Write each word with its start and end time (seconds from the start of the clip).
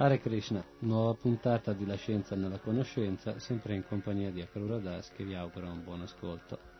Hare 0.00 0.20
Krishna, 0.20 0.64
nuova 0.80 1.14
puntata 1.14 1.72
di 1.72 1.84
La 1.84 1.96
scienza 1.96 2.36
nella 2.36 2.58
conoscenza, 2.58 3.38
sempre 3.40 3.74
in 3.74 3.84
compagnia 3.84 4.30
di 4.30 4.40
Akrura 4.40 4.78
Das 4.78 5.10
che 5.10 5.24
vi 5.24 5.34
augura 5.34 5.70
un 5.70 5.82
buon 5.82 6.02
ascolto. 6.02 6.77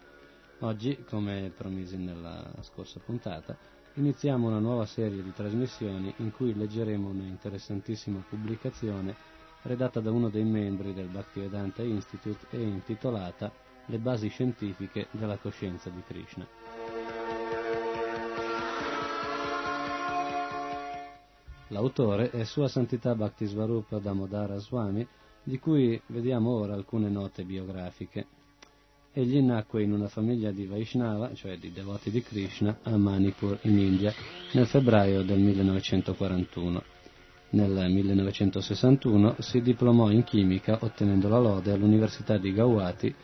Oggi, 0.61 1.05
come 1.09 1.53
promisi 1.57 1.97
nella 1.97 2.53
scorsa 2.63 2.99
puntata, 2.99 3.57
iniziamo 3.95 4.49
una 4.49 4.59
nuova 4.59 4.87
serie 4.87 5.23
di 5.23 5.33
trasmissioni 5.33 6.13
in 6.17 6.33
cui 6.33 6.53
leggeremo 6.53 7.11
una 7.11 7.23
interessantissima 7.23 8.25
pubblicazione 8.29 9.15
redatta 9.63 10.01
da 10.01 10.11
uno 10.11 10.29
dei 10.29 10.43
membri 10.43 10.95
del 10.95 11.07
Bhaktivedanta 11.07 11.83
Institute 11.83 12.47
e 12.51 12.61
intitolata 12.61 13.53
Le 13.87 13.99
basi 13.99 14.27
scientifiche 14.29 15.07
della 15.13 15.37
coscienza 15.37 15.91
di 15.91 16.03
Krishna. 16.05 16.47
L'autore 21.69 22.31
è 22.31 22.43
Sua 22.43 22.67
Santità 22.67 23.15
Bhaktisvarupa 23.15 24.01
Damodara 24.01 24.59
Swami, 24.59 25.07
di 25.45 25.61
cui 25.61 26.01
vediamo 26.07 26.51
ora 26.51 26.75
alcune 26.75 27.09
note 27.09 27.45
biografiche. 27.45 28.27
Egli 29.13 29.41
nacque 29.41 29.83
in 29.83 29.93
una 29.93 30.09
famiglia 30.09 30.51
di 30.51 30.67
Vaishnava, 30.67 31.33
cioè 31.35 31.57
di 31.57 31.73
devoti 31.73 32.11
di 32.11 32.23
Krishna, 32.23 32.79
a 32.83 32.97
Manipur 32.97 33.59
in 33.63 33.79
India, 33.79 34.15
nel 34.53 34.67
febbraio 34.67 35.23
del 35.23 35.39
1941. 35.39 36.83
Nel 37.51 37.91
1961 37.91 39.37
si 39.39 39.63
diplomò 39.63 40.11
in 40.11 40.23
chimica 40.25 40.79
ottenendo 40.83 41.29
la 41.29 41.39
lode 41.39 41.73
all'Università 41.73 42.37
di 42.37 42.53
Gauhati 42.53 43.15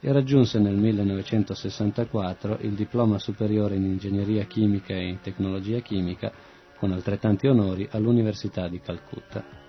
e 0.00 0.12
raggiunse 0.12 0.58
nel 0.58 0.76
1964 0.76 2.58
il 2.62 2.72
diploma 2.72 3.18
superiore 3.18 3.76
in 3.76 3.84
ingegneria 3.84 4.44
chimica 4.44 4.94
e 4.94 5.08
in 5.08 5.20
tecnologia 5.20 5.80
chimica 5.80 6.32
con 6.78 6.92
altrettanti 6.92 7.46
onori 7.46 7.86
all'Università 7.90 8.66
di 8.68 8.80
Calcutta. 8.80 9.63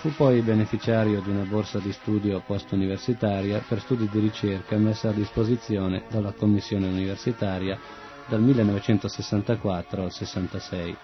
Fu 0.00 0.08
poi 0.16 0.40
beneficiario 0.40 1.20
di 1.20 1.28
una 1.28 1.42
borsa 1.42 1.78
di 1.78 1.92
studio 1.92 2.42
post-universitaria 2.46 3.62
per 3.68 3.80
studi 3.80 4.08
di 4.10 4.18
ricerca 4.18 4.78
messa 4.78 5.10
a 5.10 5.12
disposizione 5.12 6.04
dalla 6.08 6.32
Commissione 6.32 6.86
universitaria 6.88 7.78
dal 8.26 8.40
1964 8.40 10.02
al 10.02 10.10
66. 10.10 10.96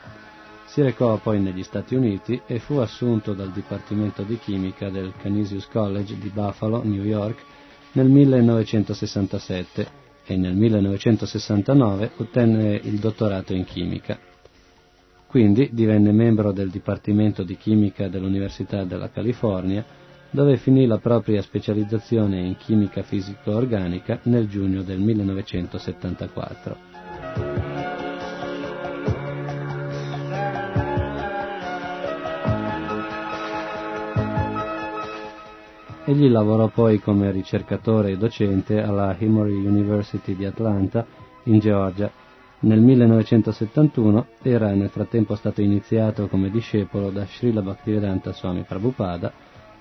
Si 0.65 0.81
recò 0.81 1.19
poi 1.19 1.41
negli 1.41 1.63
Stati 1.63 1.95
Uniti 1.95 2.41
e 2.47 2.59
fu 2.59 2.77
assunto 2.77 3.35
dal 3.35 3.53
Dipartimento 3.53 4.23
di 4.23 4.39
Chimica 4.39 4.89
del 4.89 5.13
Canisius 5.21 5.69
College 5.69 6.17
di 6.17 6.31
Buffalo, 6.31 6.83
New 6.83 7.05
York, 7.05 7.43
nel 7.93 8.09
1967 8.09 9.89
e 10.25 10.37
nel 10.39 10.55
1969 10.55 12.13
ottenne 12.17 12.81
il 12.83 12.99
dottorato 12.99 13.53
in 13.53 13.65
chimica. 13.65 14.36
Quindi 15.37 15.69
divenne 15.71 16.13
membro 16.13 16.51
del 16.51 16.71
Dipartimento 16.71 17.43
di 17.43 17.59
Chimica 17.59 18.09
dell'Università 18.09 18.85
della 18.85 19.11
California, 19.11 19.85
dove 20.31 20.57
finì 20.57 20.87
la 20.87 20.97
propria 20.97 21.43
specializzazione 21.43 22.41
in 22.41 22.57
chimica 22.57 23.03
fisico-organica 23.03 24.21
nel 24.23 24.49
giugno 24.49 24.81
del 24.81 24.99
1974. 24.99 26.77
Egli 36.07 36.31
lavorò 36.31 36.69
poi 36.69 36.99
come 36.99 37.31
ricercatore 37.31 38.13
e 38.13 38.17
docente 38.17 38.81
alla 38.81 39.15
Emory 39.19 39.67
University 39.67 40.35
di 40.35 40.47
Atlanta, 40.47 41.05
in 41.43 41.59
Georgia. 41.59 42.25
Nel 42.67 42.81
1971 42.81 44.27
era 44.43 44.75
nel 44.75 44.89
frattempo 44.89 45.37
stato 45.37 45.63
iniziato 45.63 46.27
come 46.27 46.51
discepolo 46.51 47.11
da 47.11 47.25
Srila 47.25 47.63
Bhaktivedanta 47.63 48.33
Swami 48.33 48.65
Prabhupada 48.65 49.33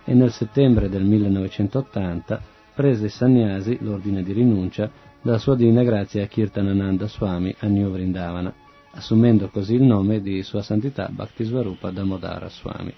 e 0.03 0.13
nel 0.13 0.31
settembre 0.31 0.88
del 0.88 1.03
1980 1.03 2.40
prese 2.75 3.09
sannyasi, 3.09 3.79
l'ordine 3.81 4.22
di 4.22 4.34
rinuncia, 4.34 4.91
dalla 5.19 5.40
sua 5.40 5.56
divina 5.56 5.81
grazia 5.81 6.28
Kirtanananda 6.28 7.07
Swami 7.07 7.56
a 7.57 7.66
New 7.66 7.90
Vrindavana, 7.90 8.53
assumendo 8.91 9.50
così 9.50 9.73
il 9.73 9.84
nome 9.84 10.22
di 10.22 10.44
Sua 10.44 10.62
Santità 10.62 11.09
Bhaktisvarupa 11.12 11.90
Damodara 11.90 12.50
Swami. 12.50 12.94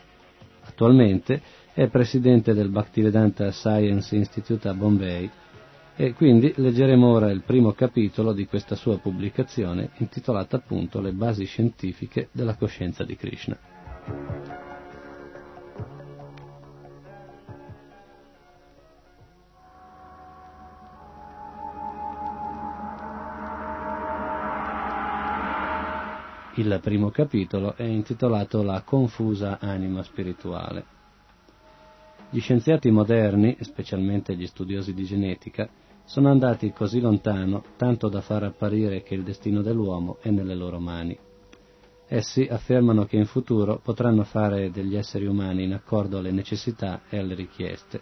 Attualmente 0.66 1.42
è 1.72 1.88
presidente 1.88 2.54
del 2.54 2.68
Bhaktivedanta 2.68 3.50
Science 3.52 4.14
Institute 4.14 4.68
a 4.68 4.74
Bombay 4.74 5.30
e 6.00 6.13
quindi 6.13 6.53
leggeremo 6.56 7.08
ora 7.08 7.31
il 7.31 7.41
primo 7.41 7.72
capitolo 7.72 8.31
di 8.31 8.46
questa 8.46 8.75
sua 8.75 9.00
pubblicazione 9.00 9.90
intitolata 9.97 10.58
appunto 10.58 11.02
Le 11.02 11.12
basi 11.12 11.46
scientifiche 11.46 12.30
della 12.31 12.56
coscienza 12.56 13.03
di 13.03 13.16
Krishna. 13.16 13.58
Il 26.57 26.80
primo 26.81 27.09
capitolo 27.09 27.75
è 27.75 27.84
intitolato 27.84 28.62
La 28.62 28.84
confusa 28.84 29.57
anima 29.59 30.03
spirituale. 30.03 30.86
Gli 32.30 32.40
scienziati 32.40 32.91
moderni, 32.91 33.57
specialmente 33.62 34.36
gli 34.36 34.46
studiosi 34.46 34.94
di 34.94 35.03
genetica, 35.06 35.69
sono 36.07 36.29
andati 36.29 36.72
così 36.72 37.01
lontano 37.01 37.63
tanto 37.75 38.07
da 38.07 38.22
far 38.22 38.44
apparire 38.44 39.03
che 39.03 39.13
il 39.13 39.23
destino 39.23 39.62
dell'uomo 39.62 40.19
è 40.21 40.30
nelle 40.30 40.56
loro 40.56 40.80
mani. 40.80 41.19
Essi 42.07 42.48
affermano 42.50 43.04
che 43.04 43.18
in 43.18 43.25
futuro 43.25 43.81
potranno 43.83 44.24
fare 44.24 44.71
degli 44.71 44.95
esseri 44.95 45.25
umani 45.25 45.65
in 45.65 45.74
accordo 45.74 46.19
alle 46.19 46.31
necessità 46.31 47.01
e 47.09 47.18
alle 47.18 47.36
richieste. 47.36 48.00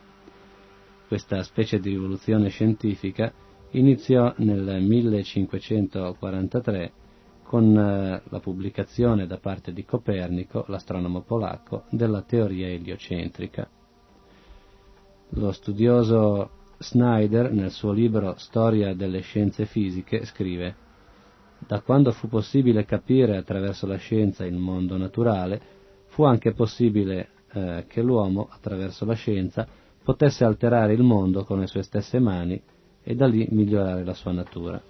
Questa 1.07 1.41
specie 1.41 1.79
di 1.79 1.89
rivoluzione 1.89 2.49
scientifica 2.49 3.33
iniziò 3.71 4.31
nel 4.37 4.83
1543 4.83 6.91
con 7.41 7.75
eh, 7.75 8.21
la 8.23 8.39
pubblicazione 8.39 9.25
da 9.25 9.39
parte 9.39 9.73
di 9.73 9.83
Copernico, 9.83 10.65
l'astronomo 10.67 11.21
polacco, 11.21 11.85
della 11.89 12.21
teoria 12.21 12.67
eliocentrica. 12.67 13.67
Lo 15.29 15.51
studioso 15.51 16.64
Snyder, 16.77 17.51
nel 17.51 17.71
suo 17.71 17.91
libro 17.91 18.35
Storia 18.37 18.93
delle 18.93 19.21
scienze 19.21 19.65
fisiche, 19.65 20.25
scrive 20.25 20.75
Da 21.59 21.81
quando 21.81 22.11
fu 22.11 22.27
possibile 22.27 22.85
capire 22.85 23.37
attraverso 23.37 23.87
la 23.87 23.97
scienza 23.97 24.45
il 24.45 24.57
mondo 24.57 24.97
naturale, 24.97 25.61
fu 26.07 26.23
anche 26.23 26.53
possibile 26.53 27.29
eh, 27.51 27.85
che 27.87 28.01
l'uomo, 28.01 28.47
attraverso 28.51 29.05
la 29.05 29.13
scienza, 29.13 29.67
potesse 30.03 30.43
alterare 30.43 30.93
il 30.93 31.01
mondo 31.01 31.43
con 31.43 31.59
le 31.59 31.67
sue 31.67 31.81
stesse 31.81 32.19
mani 32.19 32.61
e 33.03 33.15
da 33.15 33.25
lì 33.25 33.47
migliorare 33.51 34.03
la 34.03 34.13
sua 34.13 34.31
natura. 34.31 34.81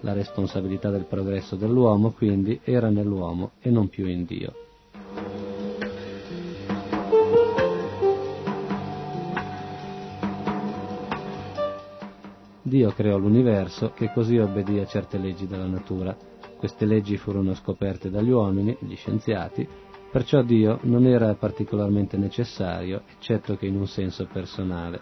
La 0.00 0.12
responsabilità 0.12 0.90
del 0.90 1.04
progresso 1.04 1.56
dell'uomo, 1.56 2.12
quindi, 2.12 2.60
era 2.64 2.90
nell'uomo 2.90 3.52
e 3.60 3.70
non 3.70 3.88
più 3.88 4.06
in 4.06 4.24
Dio. 4.24 4.54
Dio 12.72 12.90
creò 12.92 13.18
l'universo 13.18 13.92
che 13.94 14.10
così 14.14 14.38
obbedì 14.38 14.78
a 14.78 14.86
certe 14.86 15.18
leggi 15.18 15.46
della 15.46 15.66
natura. 15.66 16.16
Queste 16.56 16.86
leggi 16.86 17.18
furono 17.18 17.52
scoperte 17.52 18.08
dagli 18.08 18.30
uomini, 18.30 18.74
gli 18.80 18.96
scienziati, 18.96 19.68
perciò 20.10 20.40
Dio 20.40 20.78
non 20.84 21.04
era 21.04 21.34
particolarmente 21.34 22.16
necessario, 22.16 23.02
eccetto 23.14 23.58
che 23.58 23.66
in 23.66 23.76
un 23.76 23.86
senso 23.86 24.24
personale. 24.24 25.00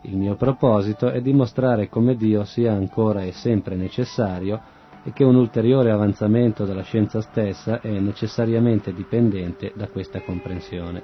Il 0.00 0.16
mio 0.16 0.34
proposito 0.34 1.08
è 1.08 1.20
dimostrare 1.20 1.88
come 1.88 2.16
Dio 2.16 2.42
sia 2.42 2.72
ancora 2.72 3.22
e 3.22 3.30
sempre 3.30 3.76
necessario 3.76 4.60
e 5.04 5.12
che 5.12 5.22
un 5.22 5.36
ulteriore 5.36 5.90
avanzamento 5.90 6.64
della 6.64 6.82
scienza 6.82 7.20
stessa 7.20 7.80
è 7.80 7.90
necessariamente 8.00 8.92
dipendente 8.94 9.72
da 9.74 9.86
questa 9.88 10.22
comprensione. 10.22 11.02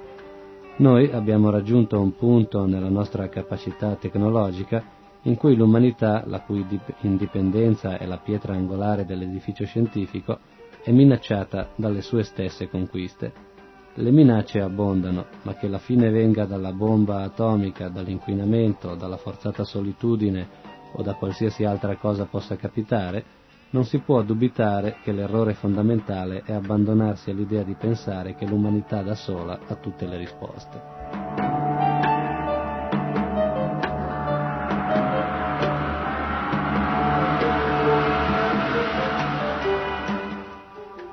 Noi 0.77 1.11
abbiamo 1.11 1.51
raggiunto 1.51 2.01
un 2.01 2.15
punto 2.15 2.65
nella 2.65 2.89
nostra 2.89 3.29
capacità 3.29 3.95
tecnologica 3.95 4.83
in 5.23 5.35
cui 5.35 5.55
l'umanità, 5.55 6.23
la 6.25 6.41
cui 6.41 6.65
indipendenza 7.01 7.99
è 7.99 8.07
la 8.07 8.17
pietra 8.17 8.53
angolare 8.53 9.05
dell'edificio 9.05 9.65
scientifico, 9.65 10.39
è 10.83 10.91
minacciata 10.91 11.69
dalle 11.75 12.01
sue 12.01 12.23
stesse 12.23 12.67
conquiste. 12.69 13.49
Le 13.93 14.09
minacce 14.09 14.61
abbondano, 14.61 15.25
ma 15.43 15.53
che 15.53 15.67
la 15.67 15.77
fine 15.77 16.09
venga 16.09 16.45
dalla 16.45 16.71
bomba 16.71 17.21
atomica, 17.21 17.89
dall'inquinamento, 17.89 18.95
dalla 18.95 19.17
forzata 19.17 19.63
solitudine 19.63 20.47
o 20.93 21.03
da 21.03 21.13
qualsiasi 21.13 21.65
altra 21.65 21.97
cosa 21.97 22.25
possa 22.25 22.55
capitare, 22.55 23.23
non 23.71 23.85
si 23.85 23.99
può 23.99 24.21
dubitare 24.21 24.97
che 25.01 25.11
l'errore 25.11 25.53
fondamentale 25.53 26.43
è 26.45 26.51
abbandonarsi 26.51 27.29
all'idea 27.29 27.63
di 27.63 27.73
pensare 27.75 28.35
che 28.35 28.45
l'umanità 28.45 29.01
da 29.01 29.15
sola 29.15 29.59
ha 29.65 29.75
tutte 29.75 30.05
le 30.07 30.17
risposte. 30.17 30.81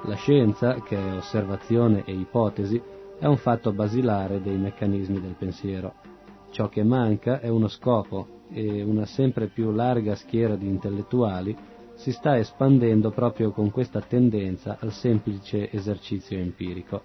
La 0.05 0.17
scienza, 0.17 0.81
che 0.81 0.97
è 0.97 1.13
osservazione 1.15 2.03
e 2.05 2.13
ipotesi, 2.13 2.81
è 3.21 3.27
un 3.27 3.37
fatto 3.37 3.73
basilare 3.73 4.41
dei 4.41 4.57
meccanismi 4.57 5.21
del 5.21 5.37
pensiero. 5.39 5.95
Ciò 6.51 6.69
che 6.69 6.83
manca 6.83 7.41
è 7.41 7.49
uno 7.49 7.69
scopo 7.69 8.27
e 8.51 8.83
una 8.83 9.05
sempre 9.05 9.47
più 9.47 9.71
larga 9.71 10.15
schiera 10.17 10.57
di 10.57 10.67
intellettuali 10.67 11.57
si 11.99 12.13
sta 12.13 12.39
espandendo 12.39 13.11
proprio 13.11 13.51
con 13.51 13.73
questa 13.73 14.01
tendenza 14.01 14.77
al 14.79 14.93
semplice 14.93 15.69
esercizio 15.73 16.39
empirico. 16.39 17.03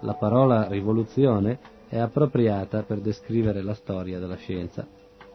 La 0.00 0.14
parola 0.14 0.68
rivoluzione 0.68 1.58
è 1.86 1.98
appropriata 1.98 2.82
per 2.82 3.00
descrivere 3.00 3.60
la 3.60 3.74
storia 3.74 4.18
della 4.18 4.36
scienza. 4.36 4.88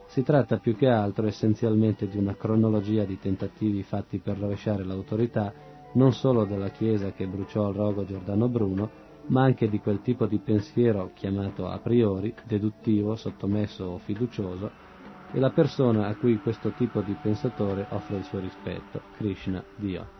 Si 0.06 0.24
tratta 0.24 0.58
più 0.58 0.74
che 0.74 0.88
altro 0.88 1.28
essenzialmente 1.28 2.08
di 2.08 2.18
una 2.18 2.34
cronologia 2.34 3.04
di 3.04 3.20
tentativi 3.20 3.84
fatti 3.84 4.18
per 4.18 4.36
rovesciare 4.36 4.84
l'autorità 4.84 5.52
non 5.92 6.12
solo 6.12 6.44
della 6.44 6.70
Chiesa 6.70 7.12
che 7.12 7.28
bruciò 7.28 7.68
il 7.68 7.76
rogo 7.76 8.04
Giordano 8.04 8.48
Bruno, 8.48 8.90
ma 9.26 9.44
anche 9.44 9.68
di 9.68 9.78
quel 9.78 10.02
tipo 10.02 10.26
di 10.26 10.38
pensiero 10.38 11.12
chiamato 11.14 11.68
a 11.68 11.78
priori, 11.78 12.34
deduttivo, 12.44 13.14
sottomesso 13.14 13.84
o 13.84 13.98
fiducioso, 13.98 14.87
e 15.32 15.38
la 15.38 15.50
persona 15.50 16.06
a 16.06 16.14
cui 16.16 16.38
questo 16.38 16.70
tipo 16.70 17.00
di 17.00 17.16
pensatore 17.20 17.86
offre 17.90 18.16
il 18.16 18.24
suo 18.24 18.40
rispetto, 18.40 19.02
Krishna, 19.16 19.62
Dio. 19.76 20.16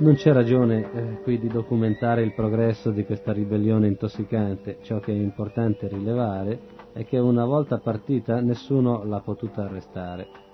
Non 0.00 0.14
c'è 0.14 0.32
ragione 0.32 0.92
eh, 0.92 1.22
qui 1.22 1.40
di 1.40 1.48
documentare 1.48 2.22
il 2.22 2.32
progresso 2.32 2.90
di 2.92 3.04
questa 3.04 3.32
ribellione 3.32 3.88
intossicante, 3.88 4.78
ciò 4.82 5.00
che 5.00 5.12
è 5.12 5.16
importante 5.16 5.88
rilevare 5.88 6.60
è 6.92 7.04
che 7.04 7.18
una 7.18 7.44
volta 7.44 7.78
partita 7.78 8.40
nessuno 8.40 9.04
l'ha 9.04 9.20
potuta 9.20 9.64
arrestare. 9.64 10.47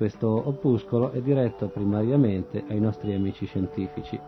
Questo 0.00 0.30
opuscolo 0.48 1.10
è 1.10 1.20
diretto 1.20 1.68
primariamente 1.68 2.64
ai 2.70 2.80
nostri 2.80 3.12
amici 3.12 3.44
scientifici. 3.44 4.18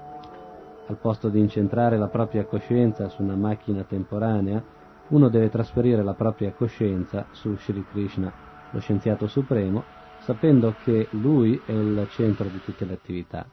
Al 0.87 0.99
posto 0.99 1.31
di 1.31 1.41
incentrare 1.41 1.97
la 1.97 2.09
propria 2.09 2.45
coscienza 2.45 3.09
su 3.09 3.23
una 3.23 3.37
macchina 3.37 3.83
temporanea, 3.83 4.63
uno 5.09 5.31
deve 5.31 5.49
trasferire 5.49 6.03
la 6.03 6.13
propria 6.13 6.53
coscienza 6.53 7.25
su 7.31 7.57
Sri 7.57 7.83
Krishna, 7.91 8.31
lo 8.71 8.81
scienziato 8.81 9.27
supremo, 9.27 9.83
sapendo 10.19 10.75
che 10.85 11.09
lui 11.13 11.59
è 11.65 11.73
il 11.73 12.07
centro 12.11 12.49
di 12.51 12.61
tutte 12.63 12.85
le 12.85 12.93
attività 12.93 13.47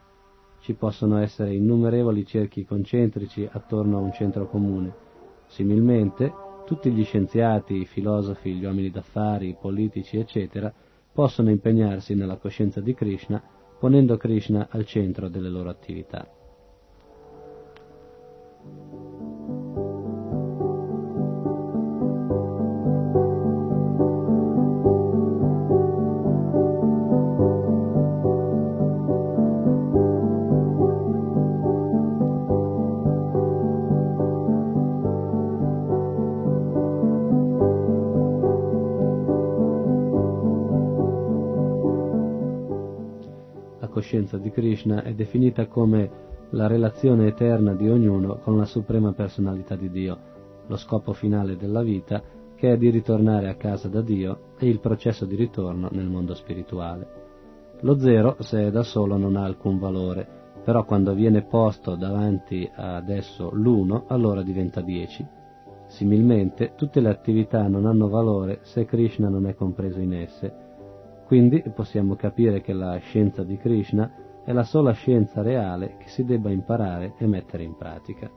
ci 0.60 0.74
possono 0.74 1.16
essere 1.16 1.54
innumerevoli 1.54 2.26
cerchi 2.26 2.66
concentrici 2.66 3.48
attorno 3.50 3.96
a 3.96 4.00
un 4.02 4.12
centro 4.12 4.46
comune. 4.46 4.92
Similmente, 5.46 6.30
tutti 6.66 6.90
gli 6.90 7.02
scienziati, 7.02 7.80
i 7.80 7.86
filosofi, 7.86 8.52
gli 8.52 8.66
uomini 8.66 8.90
d'affari, 8.90 9.48
i 9.48 9.56
politici, 9.58 10.18
eccetera, 10.18 10.70
possono 11.12 11.50
impegnarsi 11.50 12.14
nella 12.14 12.36
coscienza 12.36 12.80
di 12.80 12.94
Krishna 12.94 13.42
ponendo 13.78 14.16
Krishna 14.16 14.68
al 14.70 14.84
centro 14.84 15.28
delle 15.28 15.48
loro 15.48 15.70
attività. 15.70 16.28
Coscienza 44.10 44.38
di 44.38 44.50
Krishna 44.50 45.04
è 45.04 45.14
definita 45.14 45.68
come 45.68 46.10
la 46.50 46.66
relazione 46.66 47.28
eterna 47.28 47.74
di 47.74 47.88
ognuno 47.88 48.38
con 48.38 48.56
la 48.56 48.64
suprema 48.64 49.12
personalità 49.12 49.76
di 49.76 49.88
Dio, 49.88 50.18
lo 50.66 50.76
scopo 50.76 51.12
finale 51.12 51.56
della 51.56 51.82
vita 51.82 52.20
che 52.56 52.72
è 52.72 52.76
di 52.76 52.90
ritornare 52.90 53.48
a 53.48 53.54
casa 53.54 53.86
da 53.86 54.00
Dio 54.00 54.54
e 54.58 54.66
il 54.66 54.80
processo 54.80 55.26
di 55.26 55.36
ritorno 55.36 55.88
nel 55.92 56.08
mondo 56.08 56.34
spirituale. 56.34 57.06
Lo 57.82 58.00
zero, 58.00 58.34
se 58.40 58.66
è 58.66 58.70
da 58.72 58.82
solo, 58.82 59.16
non 59.16 59.36
ha 59.36 59.44
alcun 59.44 59.78
valore, 59.78 60.26
però 60.64 60.84
quando 60.84 61.14
viene 61.14 61.44
posto 61.44 61.94
davanti 61.94 62.68
ad 62.74 63.10
esso 63.10 63.50
l'uno, 63.52 64.06
allora 64.08 64.42
diventa 64.42 64.80
dieci. 64.80 65.24
Similmente, 65.86 66.72
tutte 66.74 66.98
le 66.98 67.10
attività 67.10 67.68
non 67.68 67.86
hanno 67.86 68.08
valore 68.08 68.58
se 68.62 68.84
Krishna 68.86 69.28
non 69.28 69.46
è 69.46 69.54
compreso 69.54 70.00
in 70.00 70.14
esse, 70.14 70.69
quindi 71.30 71.62
possiamo 71.72 72.16
capire 72.16 72.60
che 72.60 72.72
la 72.72 72.96
scienza 72.96 73.44
di 73.44 73.56
Krishna 73.56 74.42
è 74.44 74.50
la 74.50 74.64
sola 74.64 74.90
scienza 74.90 75.42
reale 75.42 75.96
che 75.98 76.08
si 76.08 76.24
debba 76.24 76.50
imparare 76.50 77.14
e 77.18 77.26
mettere 77.28 77.62
in 77.62 77.76
pratica. 77.76 78.28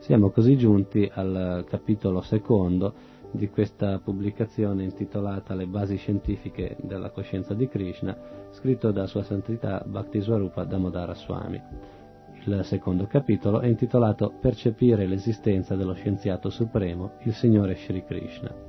Siamo 0.00 0.28
così 0.28 0.58
giunti 0.58 1.10
al 1.10 1.64
capitolo 1.66 2.20
secondo 2.20 2.92
di 3.30 3.48
questa 3.48 3.98
pubblicazione 3.98 4.84
intitolata 4.84 5.54
Le 5.54 5.66
basi 5.66 5.96
scientifiche 5.96 6.76
della 6.80 7.10
coscienza 7.10 7.54
di 7.54 7.68
Krishna, 7.68 8.16
scritto 8.50 8.90
da 8.90 9.06
Sua 9.06 9.22
Santità 9.22 9.84
Bhaktiswarupa 9.86 10.64
Damodara 10.64 11.14
Swami. 11.14 11.60
Il 12.44 12.60
secondo 12.64 13.06
capitolo 13.06 13.60
è 13.60 13.66
intitolato 13.66 14.32
Percepire 14.40 15.06
l'esistenza 15.06 15.76
dello 15.76 15.94
scienziato 15.94 16.50
supremo, 16.50 17.12
il 17.24 17.34
Signore 17.34 17.74
Sri 17.76 18.04
Krishna. 18.04 18.68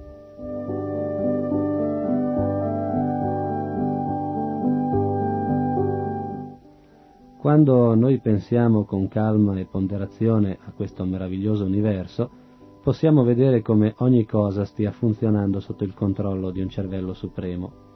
Quando 7.40 7.96
noi 7.96 8.20
pensiamo 8.20 8.84
con 8.84 9.08
calma 9.08 9.58
e 9.58 9.66
ponderazione 9.66 10.58
a 10.62 10.72
questo 10.72 11.06
meraviglioso 11.06 11.64
universo, 11.64 12.39
possiamo 12.82 13.24
vedere 13.24 13.62
come 13.62 13.94
ogni 13.98 14.26
cosa 14.26 14.64
stia 14.64 14.92
funzionando 14.92 15.60
sotto 15.60 15.84
il 15.84 15.94
controllo 15.94 16.50
di 16.50 16.62
un 16.62 16.70
cervello 16.70 17.14
supremo. 17.14 17.88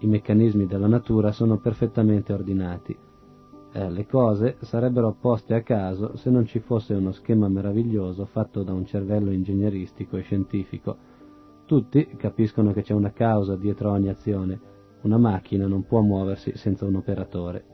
I 0.00 0.06
meccanismi 0.06 0.66
della 0.66 0.88
natura 0.88 1.32
sono 1.32 1.58
perfettamente 1.58 2.32
ordinati. 2.32 2.96
Eh, 3.72 3.90
le 3.90 4.06
cose 4.06 4.56
sarebbero 4.60 5.16
poste 5.18 5.54
a 5.54 5.62
caso 5.62 6.16
se 6.16 6.30
non 6.30 6.44
ci 6.46 6.60
fosse 6.60 6.94
uno 6.94 7.12
schema 7.12 7.48
meraviglioso 7.48 8.26
fatto 8.26 8.62
da 8.62 8.72
un 8.72 8.84
cervello 8.84 9.30
ingegneristico 9.30 10.16
e 10.16 10.22
scientifico. 10.22 10.96
Tutti 11.64 12.06
capiscono 12.16 12.72
che 12.72 12.82
c'è 12.82 12.92
una 12.92 13.12
causa 13.12 13.56
dietro 13.56 13.90
ogni 13.90 14.08
azione. 14.08 14.60
Una 15.02 15.18
macchina 15.18 15.66
non 15.66 15.84
può 15.84 16.00
muoversi 16.00 16.56
senza 16.56 16.84
un 16.84 16.96
operatore. 16.96 17.64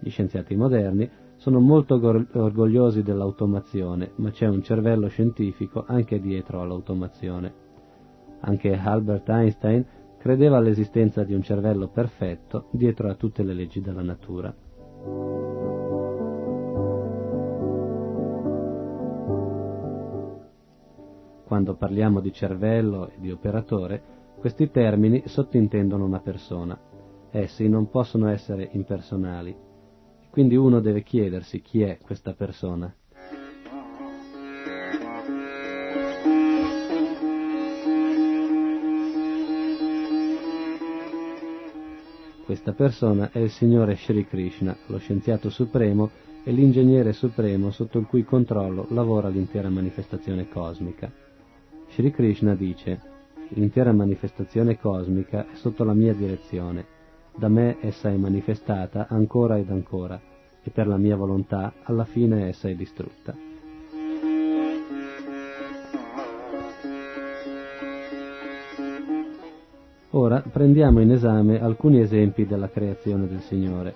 Gli 0.00 0.10
scienziati 0.10 0.54
moderni 0.54 1.08
sono 1.44 1.60
molto 1.60 1.96
orgogliosi 1.96 3.02
dell'automazione, 3.02 4.12
ma 4.14 4.30
c'è 4.30 4.46
un 4.46 4.62
cervello 4.62 5.08
scientifico 5.08 5.84
anche 5.86 6.18
dietro 6.18 6.62
all'automazione. 6.62 7.52
Anche 8.40 8.72
Albert 8.72 9.28
Einstein 9.28 9.84
credeva 10.16 10.56
all'esistenza 10.56 11.22
di 11.22 11.34
un 11.34 11.42
cervello 11.42 11.88
perfetto 11.88 12.68
dietro 12.70 13.10
a 13.10 13.14
tutte 13.14 13.42
le 13.42 13.52
leggi 13.52 13.82
della 13.82 14.00
natura. 14.00 14.54
Quando 21.44 21.74
parliamo 21.74 22.20
di 22.20 22.32
cervello 22.32 23.08
e 23.08 23.16
di 23.18 23.30
operatore, 23.30 24.02
questi 24.38 24.70
termini 24.70 25.24
sottintendono 25.26 26.06
una 26.06 26.20
persona. 26.20 26.80
Essi 27.30 27.68
non 27.68 27.90
possono 27.90 28.28
essere 28.28 28.70
impersonali, 28.72 29.63
quindi 30.34 30.56
uno 30.56 30.80
deve 30.80 31.04
chiedersi 31.04 31.62
chi 31.62 31.82
è 31.82 31.96
questa 32.02 32.32
persona. 32.32 32.92
Questa 42.44 42.72
persona 42.72 43.30
è 43.30 43.38
il 43.38 43.50
Signore 43.50 43.94
Sri 43.94 44.26
Krishna, 44.26 44.76
lo 44.88 44.98
scienziato 44.98 45.50
supremo 45.50 46.10
e 46.42 46.50
l'ingegnere 46.50 47.12
supremo 47.12 47.70
sotto 47.70 48.00
il 48.00 48.06
cui 48.06 48.24
controllo 48.24 48.88
lavora 48.90 49.28
l'intera 49.28 49.68
manifestazione 49.68 50.48
cosmica. 50.48 51.12
Sri 51.90 52.10
Krishna 52.10 52.56
dice, 52.56 53.00
l'intera 53.50 53.92
manifestazione 53.92 54.80
cosmica 54.80 55.46
è 55.52 55.54
sotto 55.54 55.84
la 55.84 55.94
mia 55.94 56.12
direzione 56.12 56.93
da 57.36 57.48
me 57.48 57.76
essa 57.80 58.10
è 58.10 58.16
manifestata 58.16 59.06
ancora 59.08 59.58
ed 59.58 59.70
ancora, 59.70 60.20
e 60.62 60.70
per 60.70 60.86
la 60.86 60.96
mia 60.96 61.16
volontà 61.16 61.72
alla 61.82 62.04
fine 62.04 62.48
essa 62.48 62.68
è 62.68 62.74
distrutta. 62.74 63.34
Ora 70.10 70.40
prendiamo 70.40 71.00
in 71.00 71.10
esame 71.10 71.60
alcuni 71.60 72.00
esempi 72.00 72.46
della 72.46 72.70
creazione 72.70 73.26
del 73.26 73.40
Signore 73.40 73.94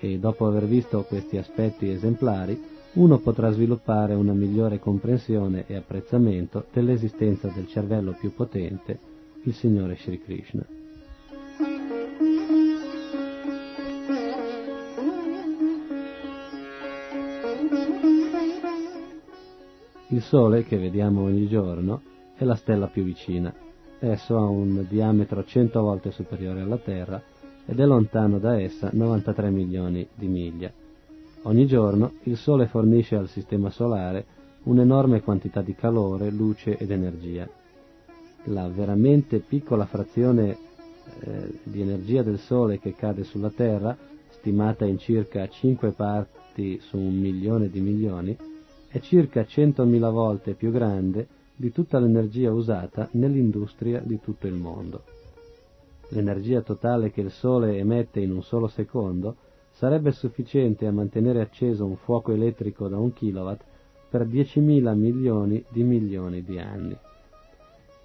e 0.00 0.18
dopo 0.18 0.46
aver 0.46 0.64
visto 0.64 1.04
questi 1.04 1.36
aspetti 1.36 1.88
esemplari 1.88 2.60
uno 2.94 3.18
potrà 3.18 3.52
sviluppare 3.52 4.14
una 4.14 4.32
migliore 4.32 4.80
comprensione 4.80 5.64
e 5.68 5.76
apprezzamento 5.76 6.66
dell'esistenza 6.72 7.46
del 7.54 7.68
cervello 7.68 8.16
più 8.18 8.34
potente, 8.34 8.98
il 9.44 9.54
Signore 9.54 9.94
Sri 9.94 10.20
Krishna. 10.20 10.79
Il 20.20 20.26
Sole, 20.26 20.64
che 20.64 20.76
vediamo 20.76 21.22
ogni 21.22 21.48
giorno, 21.48 22.02
è 22.36 22.44
la 22.44 22.54
stella 22.54 22.88
più 22.88 23.02
vicina. 23.02 23.54
Esso 24.00 24.36
ha 24.36 24.44
un 24.44 24.84
diametro 24.86 25.42
100 25.42 25.80
volte 25.80 26.10
superiore 26.10 26.60
alla 26.60 26.76
Terra 26.76 27.22
ed 27.64 27.80
è 27.80 27.86
lontano 27.86 28.38
da 28.38 28.60
essa 28.60 28.90
93 28.92 29.48
milioni 29.48 30.06
di 30.14 30.26
miglia. 30.26 30.70
Ogni 31.44 31.64
giorno 31.64 32.16
il 32.24 32.36
Sole 32.36 32.66
fornisce 32.66 33.16
al 33.16 33.28
Sistema 33.28 33.70
Solare 33.70 34.26
un'enorme 34.64 35.22
quantità 35.22 35.62
di 35.62 35.74
calore, 35.74 36.30
luce 36.30 36.76
ed 36.76 36.90
energia. 36.90 37.48
La 38.44 38.68
veramente 38.68 39.38
piccola 39.38 39.86
frazione 39.86 40.50
eh, 41.20 41.60
di 41.62 41.80
energia 41.80 42.22
del 42.22 42.38
Sole 42.38 42.78
che 42.78 42.94
cade 42.94 43.24
sulla 43.24 43.50
Terra, 43.50 43.96
stimata 44.28 44.84
in 44.84 44.98
circa 44.98 45.48
5 45.48 45.92
parti 45.92 46.78
su 46.78 46.98
un 46.98 47.18
milione 47.18 47.70
di 47.70 47.80
milioni, 47.80 48.36
è 48.90 48.98
circa 48.98 49.42
100.000 49.42 50.10
volte 50.10 50.54
più 50.54 50.72
grande 50.72 51.28
di 51.54 51.70
tutta 51.70 52.00
l'energia 52.00 52.50
usata 52.50 53.08
nell'industria 53.12 54.00
di 54.00 54.18
tutto 54.18 54.48
il 54.48 54.54
mondo. 54.54 55.04
L'energia 56.08 56.60
totale 56.62 57.12
che 57.12 57.20
il 57.20 57.30
Sole 57.30 57.78
emette 57.78 58.18
in 58.18 58.32
un 58.32 58.42
solo 58.42 58.66
secondo 58.66 59.36
sarebbe 59.70 60.10
sufficiente 60.10 60.86
a 60.86 60.92
mantenere 60.92 61.40
acceso 61.40 61.84
un 61.84 61.94
fuoco 61.94 62.32
elettrico 62.32 62.88
da 62.88 62.98
un 62.98 63.12
kilowatt 63.12 63.62
per 64.08 64.26
10.000 64.26 64.96
milioni 64.96 65.64
di 65.68 65.84
milioni 65.84 66.42
di 66.42 66.58
anni. 66.58 66.96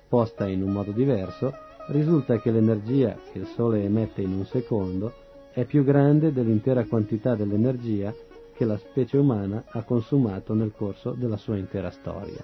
Posta 0.07 0.47
in 0.47 0.61
un 0.61 0.71
modo 0.71 0.91
diverso, 0.91 1.51
risulta 1.87 2.39
che 2.39 2.51
l'energia 2.51 3.17
che 3.31 3.39
il 3.39 3.47
Sole 3.47 3.83
emette 3.83 4.21
in 4.21 4.33
un 4.33 4.45
secondo 4.45 5.11
è 5.51 5.63
più 5.63 5.83
grande 5.83 6.31
dell'intera 6.31 6.85
quantità 6.85 7.33
dell'energia 7.33 8.13
che 8.55 8.63
la 8.63 8.77
specie 8.77 9.17
umana 9.17 9.65
ha 9.67 9.83
consumato 9.83 10.53
nel 10.53 10.71
corso 10.71 11.11
della 11.11 11.37
sua 11.37 11.57
intera 11.57 11.91
storia. 11.91 12.43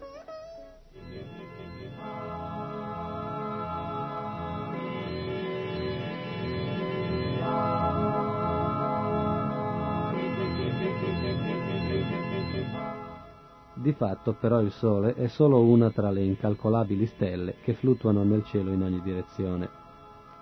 Di 13.74 13.94
fatto 13.94 14.34
però 14.34 14.62
il 14.62 14.72
Sole 14.72 15.16
è 15.16 15.28
solo 15.28 15.62
una 15.62 15.90
tra 15.90 16.12
le 16.12 16.22
incalcolabili 16.22 17.08
stelle 17.08 17.56
che 17.64 17.74
fluttuano 17.74 18.24
nel 18.24 18.44
cielo 18.44 18.72
in 18.72 18.84
ogni 18.84 19.02
direzione. 19.02 19.68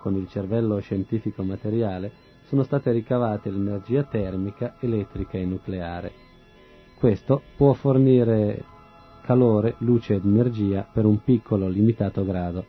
Con 0.00 0.14
il 0.16 0.28
cervello 0.28 0.78
scientifico 0.80 1.42
materiale 1.42 2.29
sono 2.50 2.64
state 2.64 2.90
ricavate 2.90 3.48
l'energia 3.48 4.02
termica, 4.02 4.74
elettrica 4.80 5.38
e 5.38 5.44
nucleare. 5.44 6.12
Questo 6.98 7.42
può 7.56 7.74
fornire 7.74 8.64
calore, 9.22 9.76
luce 9.78 10.14
ed 10.14 10.24
energia 10.24 10.84
per 10.92 11.04
un 11.04 11.22
piccolo 11.22 11.68
limitato 11.68 12.24
grado, 12.24 12.64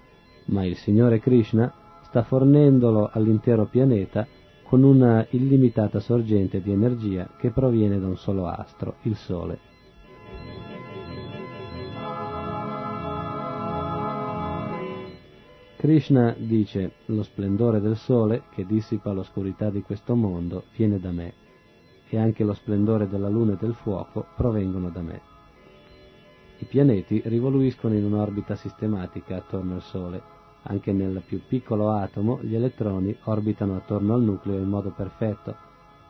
ma 0.50 0.64
il 0.66 0.76
Signore 0.76 1.20
Krishna 1.20 1.74
sta 2.04 2.22
fornendolo 2.22 3.10
all'intero 3.12 3.66
pianeta 3.66 4.28
con 4.62 4.84
una 4.84 5.26
illimitata 5.32 6.00
sorgente 6.00 6.62
di 6.62 6.72
energia 6.72 7.28
che 7.36 7.50
proviene 7.50 8.00
da 8.00 8.06
un 8.06 8.18
solo 8.18 8.46
astro, 8.46 8.98
il 9.02 9.16
Sole. 9.16 9.71
Krishna 15.82 16.36
dice 16.38 16.92
lo 17.06 17.24
splendore 17.24 17.82
del 17.82 17.98
sole 17.98 18.44
che 18.52 18.68
dissipa 18.68 19.14
l'oscurità 19.14 19.72
di 19.72 19.82
questo 19.82 20.14
mondo 20.14 20.66
viene 20.76 21.00
da 21.00 21.10
me 21.10 21.34
e 22.08 22.20
anche 22.20 22.44
lo 22.44 22.54
splendore 22.54 23.10
della 23.10 23.30
luna 23.30 23.54
e 23.54 23.58
del 23.60 23.74
fuoco 23.74 24.28
provengono 24.36 24.92
da 24.92 25.02
me. 25.02 25.22
I 26.60 26.66
pianeti 26.66 27.24
rivoluiscono 27.26 27.96
in 27.96 28.06
un'orbita 28.06 28.54
sistematica 28.54 29.38
attorno 29.38 29.74
al 29.74 29.82
Sole, 29.82 30.22
anche 30.66 30.92
nel 30.92 31.24
più 31.26 31.42
piccolo 31.48 31.90
atomo 31.90 32.38
gli 32.44 32.54
elettroni 32.54 33.18
orbitano 33.24 33.76
attorno 33.76 34.14
al 34.14 34.22
nucleo 34.22 34.60
in 34.60 34.70
modo 34.70 34.92
perfetto, 34.92 35.56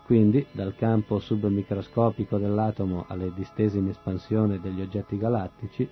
quindi 0.04 0.46
dal 0.52 0.76
campo 0.76 1.18
submicroscopico 1.20 2.38
dell'atomo 2.38 3.06
alle 3.08 3.32
distese 3.34 3.78
in 3.78 3.88
espansione 3.88 4.60
degli 4.60 4.82
oggetti 4.82 5.18
galattici 5.18 5.88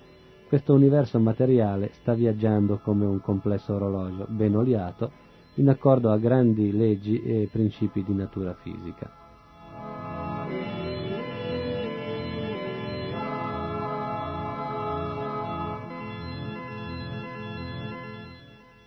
questo 0.50 0.74
universo 0.74 1.20
materiale 1.20 1.90
sta 1.92 2.12
viaggiando 2.12 2.80
come 2.82 3.06
un 3.06 3.20
complesso 3.20 3.74
orologio 3.74 4.26
ben 4.28 4.56
oliato 4.56 5.12
in 5.54 5.68
accordo 5.68 6.10
a 6.10 6.18
grandi 6.18 6.72
leggi 6.72 7.22
e 7.22 7.48
principi 7.52 8.02
di 8.02 8.12
natura 8.12 8.52
fisica. 8.54 9.08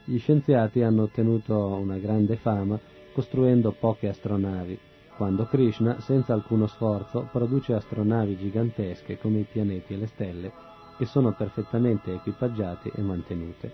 Gli 0.04 0.20
scienziati 0.20 0.82
hanno 0.82 1.04
ottenuto 1.04 1.78
una 1.82 1.98
grande 1.98 2.36
fama 2.36 2.78
costruendo 3.14 3.72
poche 3.72 4.10
astronavi, 4.10 4.78
quando 5.16 5.46
Krishna, 5.46 6.02
senza 6.02 6.34
alcuno 6.34 6.68
sforzo, 6.68 7.30
produce 7.32 7.72
astronavi 7.74 8.36
gigantesche 8.36 9.18
come 9.18 9.40
i 9.40 9.48
pianeti 9.50 9.94
e 9.94 9.98
le 9.98 10.08
stelle 10.08 10.72
che 10.98 11.06
sono 11.06 11.32
perfettamente 11.32 12.14
equipaggiate 12.14 12.92
e 12.94 13.02
mantenute. 13.02 13.72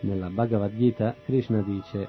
Nella 0.00 0.28
Bhagavad 0.28 0.76
Gita 0.76 1.14
Krishna 1.24 1.60
dice 1.62 2.08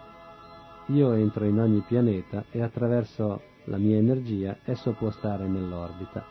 Io 0.88 1.12
entro 1.14 1.46
in 1.46 1.60
ogni 1.60 1.84
pianeta 1.88 2.46
e 2.50 2.62
attraverso 2.62 3.42
la 3.66 3.78
mia 3.78 3.98
energia 3.98 4.58
esso 4.66 4.92
può 4.94 5.10
stare 5.12 5.48
nell'orbita. 5.48 6.26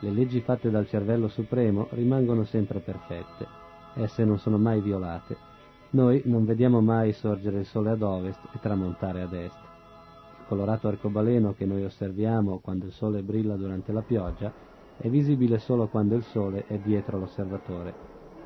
Le 0.00 0.10
leggi 0.10 0.40
fatte 0.40 0.70
dal 0.70 0.86
cervello 0.86 1.28
supremo 1.28 1.88
rimangono 1.90 2.44
sempre 2.44 2.78
perfette, 2.78 3.46
esse 3.94 4.24
non 4.24 4.38
sono 4.38 4.58
mai 4.58 4.80
violate. 4.80 5.36
Noi 5.90 6.22
non 6.26 6.44
vediamo 6.44 6.80
mai 6.80 7.12
sorgere 7.12 7.60
il 7.60 7.66
sole 7.66 7.90
ad 7.90 8.02
ovest 8.02 8.38
e 8.52 8.60
tramontare 8.60 9.22
ad 9.22 9.32
est. 9.32 9.56
Il 10.38 10.44
colorato 10.46 10.86
arcobaleno 10.86 11.54
che 11.54 11.64
noi 11.64 11.82
osserviamo 11.84 12.58
quando 12.58 12.84
il 12.86 12.92
sole 12.92 13.22
brilla 13.22 13.56
durante 13.56 13.90
la 13.90 14.02
pioggia 14.02 14.52
è 15.00 15.08
visibile 15.08 15.58
solo 15.58 15.86
quando 15.86 16.16
il 16.16 16.24
Sole 16.24 16.66
è 16.66 16.78
dietro 16.78 17.18
l'osservatore, 17.18 17.94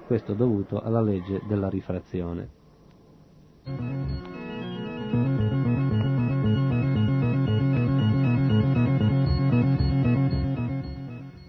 questo 0.06 0.34
dovuto 0.34 0.80
alla 0.80 1.00
legge 1.00 1.40
della 1.46 1.68
rifrazione. 1.68 2.60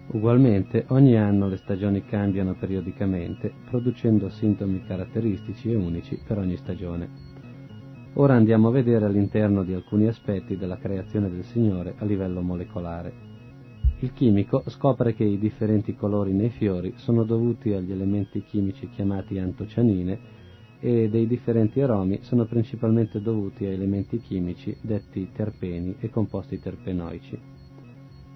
Ugualmente, 0.08 0.86
ogni 0.88 1.18
anno 1.18 1.48
le 1.48 1.58
stagioni 1.58 2.04
cambiano 2.06 2.54
periodicamente, 2.54 3.52
producendo 3.68 4.30
sintomi 4.30 4.82
caratteristici 4.86 5.70
e 5.70 5.76
unici 5.76 6.18
per 6.26 6.38
ogni 6.38 6.56
stagione. 6.56 7.32
Ora 8.14 8.34
andiamo 8.34 8.68
a 8.68 8.70
vedere 8.70 9.04
all'interno 9.04 9.64
di 9.64 9.74
alcuni 9.74 10.06
aspetti 10.06 10.56
della 10.56 10.78
creazione 10.78 11.28
del 11.28 11.44
Signore 11.44 11.94
a 11.98 12.04
livello 12.04 12.40
molecolare. 12.40 13.23
Il 14.04 14.12
chimico 14.12 14.62
scopre 14.66 15.14
che 15.14 15.24
i 15.24 15.38
differenti 15.38 15.96
colori 15.96 16.34
nei 16.34 16.50
fiori 16.50 16.92
sono 16.96 17.24
dovuti 17.24 17.72
agli 17.72 17.90
elementi 17.90 18.44
chimici 18.44 18.90
chiamati 18.90 19.38
antocianine 19.38 20.18
e 20.78 21.08
dei 21.08 21.26
differenti 21.26 21.80
aromi 21.80 22.18
sono 22.20 22.44
principalmente 22.44 23.22
dovuti 23.22 23.64
a 23.64 23.70
elementi 23.70 24.20
chimici 24.20 24.76
detti 24.82 25.30
terpeni 25.32 25.96
e 26.00 26.10
composti 26.10 26.60
terpenoici. 26.60 27.40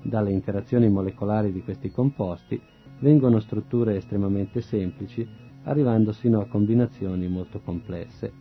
Dalle 0.05 0.33
interazioni 0.33 0.89
molecolari 0.89 1.53
di 1.53 1.63
questi 1.63 1.91
composti 1.91 2.59
vengono 3.01 3.39
strutture 3.39 3.97
estremamente 3.97 4.63
semplici, 4.63 5.29
arrivando 5.65 6.13
sino 6.13 6.41
a 6.41 6.47
combinazioni 6.47 7.29
molto 7.29 7.61
complesse. 7.61 8.33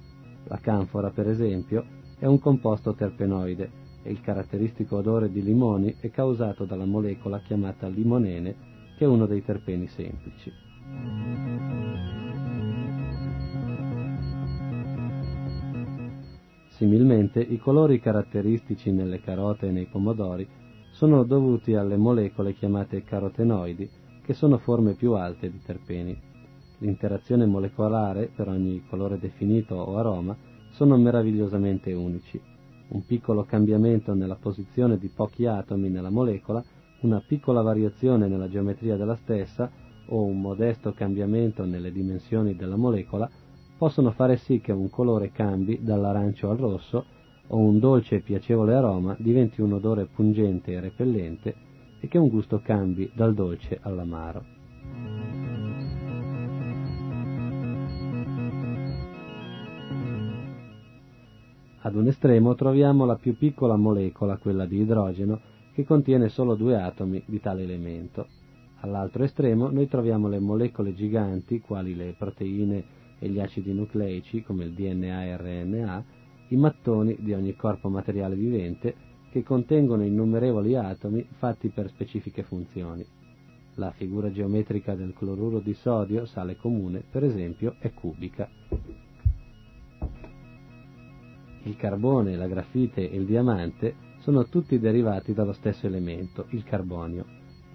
La 0.45 0.59
canfora, 0.59 1.09
per 1.09 1.27
esempio, 1.27 1.83
è 2.19 2.25
un 2.25 2.39
composto 2.39 2.93
terpenoide 2.93 3.86
e 4.07 4.11
il 4.11 4.21
caratteristico 4.21 4.95
odore 4.95 5.29
di 5.29 5.43
limoni 5.43 5.95
è 5.99 6.09
causato 6.09 6.63
dalla 6.63 6.85
molecola 6.85 7.41
chiamata 7.41 7.87
limonene, 7.89 8.55
che 8.97 9.03
è 9.03 9.07
uno 9.07 9.25
dei 9.25 9.43
terpeni 9.43 9.87
semplici. 9.87 10.51
Similmente, 16.69 17.41
i 17.41 17.57
colori 17.57 17.99
caratteristici 17.99 18.91
nelle 18.91 19.19
carote 19.19 19.67
e 19.67 19.71
nei 19.71 19.87
pomodori 19.87 20.47
sono 20.91 21.23
dovuti 21.23 21.73
alle 21.73 21.97
molecole 21.97 22.53
chiamate 22.53 23.03
carotenoidi, 23.03 23.89
che 24.23 24.33
sono 24.33 24.57
forme 24.57 24.93
più 24.93 25.13
alte 25.13 25.51
di 25.51 25.61
terpeni. 25.61 26.17
L'interazione 26.79 27.45
molecolare 27.45 28.29
per 28.33 28.47
ogni 28.47 28.85
colore 28.87 29.19
definito 29.19 29.75
o 29.75 29.97
aroma 29.97 30.35
sono 30.71 30.95
meravigliosamente 30.95 31.91
unici. 31.91 32.39
Un 32.89 33.05
piccolo 33.05 33.43
cambiamento 33.43 34.13
nella 34.13 34.35
posizione 34.35 34.97
di 34.97 35.09
pochi 35.09 35.45
atomi 35.45 35.89
nella 35.89 36.09
molecola, 36.09 36.63
una 37.01 37.21
piccola 37.25 37.61
variazione 37.61 38.27
nella 38.27 38.47
geometria 38.47 38.95
della 38.95 39.15
stessa 39.15 39.69
o 40.07 40.23
un 40.23 40.39
modesto 40.39 40.93
cambiamento 40.93 41.65
nelle 41.65 41.91
dimensioni 41.91 42.55
della 42.55 42.77
molecola 42.77 43.29
possono 43.77 44.11
fare 44.11 44.37
sì 44.37 44.59
che 44.61 44.71
un 44.71 44.89
colore 44.89 45.31
cambi 45.31 45.79
dall'arancio 45.83 46.49
al 46.49 46.57
rosso 46.57 47.05
o 47.47 47.57
un 47.57 47.79
dolce 47.79 48.15
e 48.15 48.21
piacevole 48.21 48.73
aroma 48.73 49.15
diventi 49.19 49.61
un 49.61 49.73
odore 49.73 50.05
pungente 50.05 50.71
e 50.71 50.79
repellente 50.79 51.55
e 51.99 52.07
che 52.07 52.17
un 52.17 52.29
gusto 52.29 52.61
cambi 52.63 53.11
dal 53.13 53.33
dolce 53.33 53.79
all'amaro. 53.81 54.56
Ad 61.87 61.95
un 61.95 62.07
estremo 62.07 62.53
troviamo 62.53 63.05
la 63.05 63.15
più 63.15 63.37
piccola 63.37 63.77
molecola, 63.77 64.35
quella 64.35 64.65
di 64.65 64.81
idrogeno, 64.81 65.39
che 65.71 65.85
contiene 65.85 66.27
solo 66.27 66.55
due 66.55 66.75
atomi 66.75 67.23
di 67.25 67.39
tale 67.39 67.63
elemento. 67.63 68.27
All'altro 68.81 69.23
estremo 69.23 69.69
noi 69.69 69.87
troviamo 69.87 70.27
le 70.27 70.39
molecole 70.39 70.93
giganti, 70.93 71.61
quali 71.61 71.95
le 71.95 72.13
proteine 72.17 72.83
e 73.19 73.29
gli 73.29 73.39
acidi 73.39 73.71
nucleici, 73.71 74.43
come 74.43 74.65
il 74.65 74.73
DNA 74.73 75.23
e 75.27 75.37
RNA, 75.37 76.05
i 76.49 76.57
mattoni 76.57 77.15
di 77.21 77.31
ogni 77.31 77.55
corpo 77.55 77.87
materiale 77.87 78.35
vivente 78.35 78.93
che 79.29 79.41
contengono 79.43 80.03
innumerevoli 80.03 80.75
atomi 80.75 81.25
fatti 81.37 81.69
per 81.69 81.87
specifiche 81.87 82.43
funzioni. 82.43 83.05
La 83.75 83.91
figura 83.91 84.29
geometrica 84.29 84.93
del 84.93 85.13
cloruro 85.13 85.59
di 85.59 85.73
sodio, 85.73 86.25
sale 86.25 86.57
comune, 86.57 87.01
per 87.09 87.23
esempio, 87.23 87.75
è 87.79 87.93
cubica. 87.93 88.49
Il 91.67 91.75
carbone, 91.75 92.35
la 92.35 92.47
grafite 92.47 93.09
e 93.09 93.15
il 93.15 93.25
diamante 93.25 93.95
sono 94.19 94.47
tutti 94.47 94.79
derivati 94.79 95.33
dallo 95.33 95.53
stesso 95.53 95.85
elemento, 95.85 96.45
il 96.49 96.63
carbonio, 96.63 97.25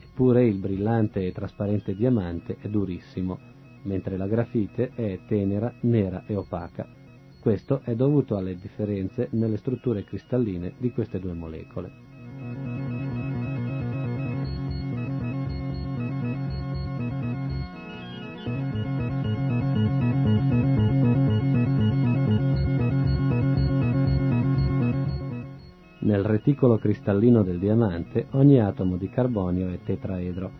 eppure 0.02 0.44
il 0.44 0.58
brillante 0.58 1.24
e 1.24 1.32
trasparente 1.32 1.94
diamante 1.94 2.56
è 2.60 2.68
durissimo, 2.68 3.38
mentre 3.84 4.16
la 4.16 4.26
grafite 4.26 4.90
è 4.94 5.20
tenera, 5.26 5.72
nera 5.82 6.24
e 6.26 6.36
opaca 6.36 7.00
questo 7.42 7.80
è 7.82 7.96
dovuto 7.96 8.36
alle 8.36 8.54
differenze 8.54 9.26
nelle 9.32 9.56
strutture 9.56 10.04
cristalline 10.04 10.74
di 10.78 10.92
queste 10.92 11.18
due 11.18 11.32
molecole. 11.32 12.11
Nel 26.04 26.24
reticolo 26.24 26.78
cristallino 26.78 27.44
del 27.44 27.60
diamante 27.60 28.26
ogni 28.30 28.60
atomo 28.60 28.96
di 28.96 29.08
carbonio 29.08 29.68
è 29.68 29.78
tetraedro 29.84 30.50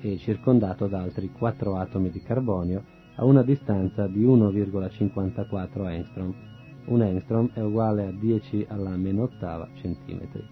e 0.00 0.16
circondato 0.16 0.86
da 0.86 1.00
altri 1.00 1.32
quattro 1.32 1.74
atomi 1.74 2.08
di 2.08 2.22
carbonio 2.22 2.84
a 3.16 3.24
una 3.24 3.42
distanza 3.42 4.06
di 4.06 4.24
1,54 4.24 5.86
angstrom. 5.86 6.32
Un 6.84 7.00
angstrom 7.00 7.50
è 7.52 7.60
uguale 7.60 8.06
a 8.06 8.12
10 8.12 8.66
alla 8.68 8.96
meno 8.96 9.24
ottava 9.24 9.68
centimetri. 9.74 10.46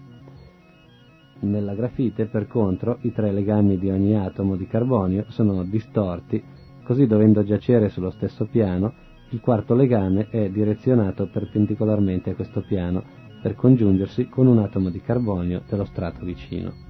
Nella 1.39 1.73
grafite, 1.73 2.25
per 2.25 2.47
contro, 2.47 2.97
i 3.03 3.13
tre 3.13 3.31
legami 3.31 3.77
di 3.77 3.89
ogni 3.89 4.17
atomo 4.17 4.57
di 4.57 4.67
carbonio 4.67 5.23
sono 5.29 5.63
distorti, 5.63 6.43
così 6.83 7.07
dovendo 7.07 7.41
giacere 7.45 7.87
sullo 7.87 8.09
stesso 8.09 8.45
piano, 8.47 8.93
il 9.29 9.39
quarto 9.39 9.75
legame 9.75 10.27
è 10.29 10.49
direzionato 10.49 11.29
perpendicolarmente 11.29 12.31
a 12.31 12.35
questo 12.35 12.59
piano 12.67 13.20
per 13.41 13.55
congiungersi 13.55 14.29
con 14.29 14.47
un 14.47 14.59
atomo 14.59 14.89
di 14.89 15.01
carbonio 15.01 15.63
dello 15.67 15.85
strato 15.85 16.23
vicino. 16.23 16.89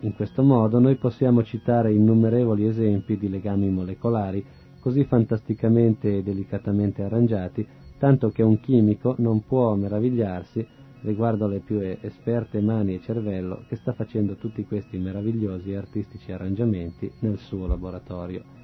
In 0.00 0.14
questo 0.16 0.42
modo 0.42 0.78
noi 0.78 0.96
possiamo 0.96 1.42
citare 1.42 1.92
innumerevoli 1.92 2.66
esempi 2.66 3.16
di 3.16 3.28
legami 3.28 3.70
molecolari 3.70 4.44
così 4.80 5.04
fantasticamente 5.04 6.18
e 6.18 6.22
delicatamente 6.22 7.02
arrangiati, 7.02 7.64
tanto 7.98 8.30
che 8.30 8.42
un 8.42 8.58
chimico 8.58 9.14
non 9.18 9.44
può 9.44 9.76
meravigliarsi 9.76 10.66
riguardo 11.02 11.44
alle 11.44 11.60
più 11.60 11.78
esperte 11.80 12.60
mani 12.60 12.94
e 12.94 13.00
cervello 13.00 13.64
che 13.68 13.76
sta 13.76 13.92
facendo 13.92 14.34
tutti 14.34 14.64
questi 14.64 14.98
meravigliosi 14.98 15.70
e 15.70 15.76
artistici 15.76 16.32
arrangiamenti 16.32 17.10
nel 17.20 17.38
suo 17.38 17.66
laboratorio. 17.66 18.61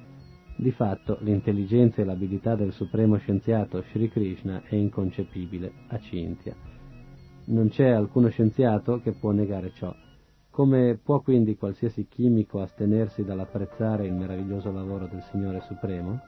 Di 0.59 0.71
fatto 0.71 1.17
l'intelligenza 1.21 2.01
e 2.01 2.03
l'abilità 2.03 2.53
del 2.53 2.73
supremo 2.73 3.15
scienziato 3.15 3.81
Sri 3.81 4.09
Krishna 4.09 4.61
è 4.65 4.75
inconcepibile, 4.75 5.71
a 5.87 5.99
Cintia. 5.99 6.53
Non 7.45 7.69
c'è 7.69 7.87
alcuno 7.87 8.27
scienziato 8.27 8.99
che 8.99 9.13
può 9.13 9.31
negare 9.31 9.71
ciò. 9.71 9.95
Come 10.49 10.99
può 11.01 11.21
quindi 11.21 11.55
qualsiasi 11.55 12.07
chimico 12.09 12.59
astenersi 12.59 13.23
dall'apprezzare 13.23 14.05
il 14.05 14.13
meraviglioso 14.13 14.69
lavoro 14.69 15.07
del 15.07 15.23
Signore 15.31 15.61
Supremo? 15.61 16.19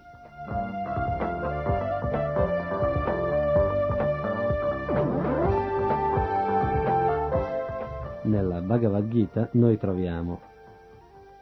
Nella 8.24 8.62
Bhagavad 8.62 9.10
Gita 9.10 9.50
noi 9.52 9.78
troviamo 9.78 10.51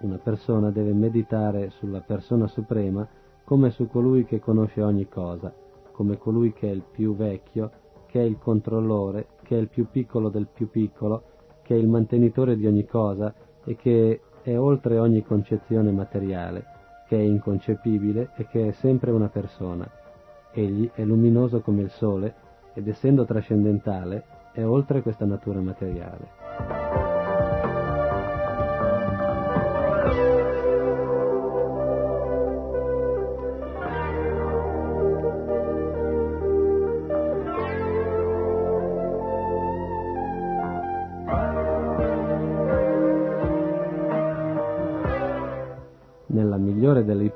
una 0.01 0.17
persona 0.17 0.69
deve 0.69 0.93
meditare 0.93 1.69
sulla 1.71 2.01
persona 2.01 2.47
suprema 2.47 3.07
come 3.43 3.71
su 3.71 3.88
colui 3.88 4.25
che 4.25 4.39
conosce 4.39 4.81
ogni 4.81 5.07
cosa, 5.07 5.53
come 5.91 6.17
colui 6.17 6.53
che 6.53 6.69
è 6.69 6.71
il 6.71 6.83
più 6.89 7.15
vecchio, 7.15 7.71
che 8.05 8.21
è 8.21 8.23
il 8.23 8.38
controllore, 8.38 9.27
che 9.43 9.57
è 9.57 9.59
il 9.59 9.67
più 9.67 9.88
piccolo 9.89 10.29
del 10.29 10.47
più 10.53 10.69
piccolo, 10.69 11.23
che 11.63 11.75
è 11.75 11.77
il 11.77 11.88
mantenitore 11.88 12.55
di 12.55 12.65
ogni 12.65 12.85
cosa 12.85 13.33
e 13.63 13.75
che 13.75 14.21
è 14.41 14.57
oltre 14.57 14.99
ogni 14.99 15.23
concezione 15.23 15.91
materiale, 15.91 16.65
che 17.07 17.17
è 17.17 17.21
inconcepibile 17.21 18.31
e 18.35 18.47
che 18.47 18.67
è 18.67 18.71
sempre 18.71 19.12
una 19.12 19.29
persona. 19.29 19.89
Egli 20.51 20.89
è 20.93 21.03
luminoso 21.03 21.62
come 21.62 21.81
il 21.81 21.89
sole 21.89 22.33
ed 22.73 22.88
essendo 22.88 23.25
trascendentale 23.25 24.23
è 24.53 24.65
oltre 24.65 25.01
questa 25.01 25.25
natura 25.25 25.59
materiale. 25.59 26.88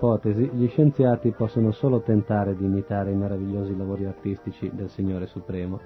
Ipotesi, 0.04 0.50
gli 0.54 0.68
scienziati 0.68 1.32
possono 1.32 1.72
solo 1.72 2.02
tentare 2.02 2.58
di 2.58 2.66
imitare 2.66 3.12
i 3.12 3.16
meravigliosi 3.16 3.78
lavori 3.78 4.04
artistici 4.04 4.70
del 4.74 4.90
Signore 4.90 5.28
Supremo. 5.28 5.80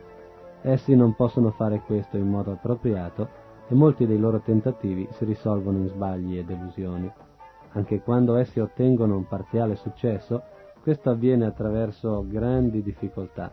Essi 0.63 0.95
non 0.95 1.13
possono 1.13 1.51
fare 1.51 1.83
questo 1.85 2.17
in 2.17 2.27
modo 2.27 2.53
appropriato 2.53 3.29
e 3.67 3.75
molti 3.75 4.07
dei 4.07 4.17
loro 4.17 4.39
tentativi 4.39 5.07
si 5.11 5.23
risolvono 5.23 5.77
in 5.77 5.87
sbagli 5.89 6.39
e 6.39 6.43
delusioni. 6.43 7.11
Anche 7.73 8.01
quando 8.01 8.37
essi 8.37 8.59
ottengono 8.59 9.15
un 9.15 9.27
parziale 9.27 9.75
successo, 9.75 10.41
questo 10.81 11.11
avviene 11.11 11.45
attraverso 11.45 12.25
grandi 12.27 12.81
difficoltà. 12.81 13.51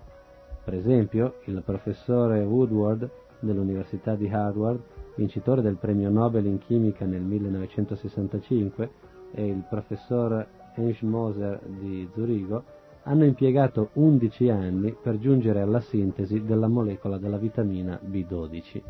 Per 0.64 0.72
esempio, 0.72 1.40
il 1.44 1.62
professore 1.62 2.42
Woodward 2.42 3.10
dell'Università 3.40 4.14
di 4.14 4.30
Harvard, 4.30 4.80
vincitore 5.16 5.60
del 5.60 5.76
premio 5.76 6.08
Nobel 6.08 6.46
in 6.46 6.56
chimica 6.56 7.04
nel 7.04 7.20
1965, 7.20 9.03
e 9.34 9.46
il 9.46 9.64
professor 9.68 10.46
Heinz 10.76 11.00
Moser 11.02 11.60
di 11.64 12.08
Zurigo 12.14 12.62
hanno 13.02 13.24
impiegato 13.24 13.90
11 13.94 14.48
anni 14.48 14.96
per 15.00 15.18
giungere 15.18 15.60
alla 15.60 15.80
sintesi 15.80 16.44
della 16.44 16.68
molecola 16.68 17.18
della 17.18 17.36
vitamina 17.36 17.98
B12. 18.02 18.82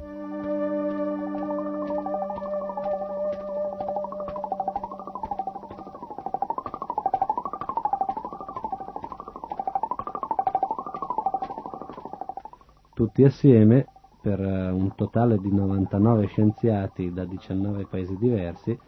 Tutti 12.95 13.25
assieme, 13.25 13.89
per 14.23 14.39
un 14.39 14.95
totale 14.95 15.39
di 15.39 15.53
99 15.53 16.27
scienziati 16.27 17.13
da 17.13 17.25
19 17.25 17.87
paesi 17.87 18.17
diversi, 18.17 18.79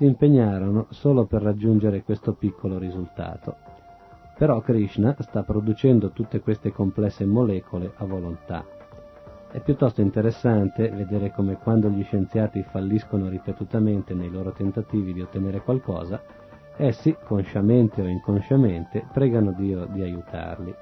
si 0.00 0.06
impegnarono 0.06 0.86
solo 0.88 1.26
per 1.26 1.42
raggiungere 1.42 2.02
questo 2.02 2.32
piccolo 2.32 2.78
risultato. 2.78 3.56
Però 4.38 4.58
Krishna 4.62 5.14
sta 5.18 5.42
producendo 5.42 6.08
tutte 6.12 6.40
queste 6.40 6.72
complesse 6.72 7.26
molecole 7.26 7.92
a 7.96 8.06
volontà. 8.06 8.64
È 9.50 9.60
piuttosto 9.60 10.00
interessante 10.00 10.88
vedere 10.88 11.32
come 11.32 11.58
quando 11.58 11.90
gli 11.90 12.02
scienziati 12.02 12.62
falliscono 12.62 13.28
ripetutamente 13.28 14.14
nei 14.14 14.30
loro 14.30 14.52
tentativi 14.52 15.12
di 15.12 15.20
ottenere 15.20 15.60
qualcosa, 15.60 16.18
Essi, 16.78 17.14
consciamente 17.22 18.00
o 18.00 18.06
inconsciamente, 18.06 19.04
pregano 19.12 19.52
Dio 19.52 19.84
di 19.84 20.00
aiutarli. 20.00 20.74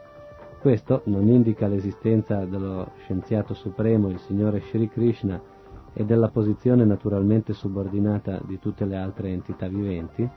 Questo 0.60 1.02
non 1.06 1.26
indica 1.26 1.66
l'esistenza 1.66 2.44
dello 2.44 2.92
scienziato 3.02 3.52
supremo, 3.52 4.10
il 4.10 4.20
Signore 4.20 4.60
Sri 4.60 4.88
Krishna, 4.88 5.42
e 5.92 6.04
della 6.04 6.28
posizione 6.28 6.84
naturalmente 6.84 7.52
subordinata 7.52 8.40
di 8.44 8.58
tutte 8.58 8.84
le 8.84 8.96
altre 8.96 9.28
entità 9.28 9.68
viventi? 9.68 10.28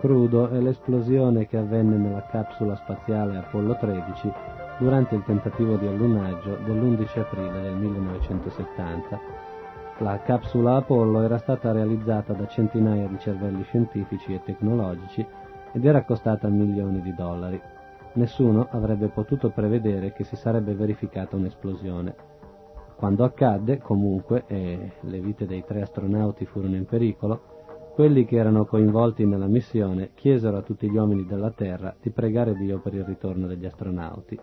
Crudo 0.00 0.48
è 0.48 0.60
l'esplosione 0.60 1.48
che 1.48 1.56
avvenne 1.56 1.96
nella 1.96 2.24
capsula 2.30 2.76
spaziale 2.76 3.36
Apollo 3.38 3.76
13 3.78 4.32
durante 4.78 5.16
il 5.16 5.24
tentativo 5.24 5.74
di 5.74 5.88
allunaggio 5.88 6.56
dell'11 6.64 7.18
aprile 7.18 7.60
del 7.60 7.74
1970. 7.74 9.47
La 10.00 10.20
capsula 10.20 10.76
Apollo 10.76 11.22
era 11.22 11.38
stata 11.38 11.72
realizzata 11.72 12.32
da 12.32 12.46
centinaia 12.46 13.08
di 13.08 13.18
cervelli 13.18 13.64
scientifici 13.64 14.32
e 14.32 14.40
tecnologici 14.44 15.26
ed 15.72 15.84
era 15.84 16.04
costata 16.04 16.46
milioni 16.46 17.00
di 17.00 17.12
dollari. 17.12 17.60
Nessuno 18.12 18.68
avrebbe 18.70 19.08
potuto 19.08 19.50
prevedere 19.50 20.12
che 20.12 20.22
si 20.22 20.36
sarebbe 20.36 20.74
verificata 20.74 21.34
un'esplosione. 21.34 22.14
Quando 22.94 23.24
accadde, 23.24 23.78
comunque, 23.78 24.44
e 24.46 24.92
le 25.00 25.20
vite 25.20 25.46
dei 25.46 25.64
tre 25.64 25.82
astronauti 25.82 26.46
furono 26.46 26.76
in 26.76 26.86
pericolo, 26.86 27.90
quelli 27.94 28.24
che 28.24 28.36
erano 28.36 28.66
coinvolti 28.66 29.26
nella 29.26 29.48
missione 29.48 30.10
chiesero 30.14 30.58
a 30.58 30.62
tutti 30.62 30.88
gli 30.88 30.96
uomini 30.96 31.24
della 31.26 31.50
Terra 31.50 31.92
di 32.00 32.10
pregare 32.10 32.54
Dio 32.54 32.78
per 32.78 32.94
il 32.94 33.02
ritorno 33.02 33.48
degli 33.48 33.66
astronauti. 33.66 34.38